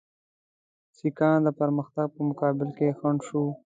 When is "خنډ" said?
2.99-3.19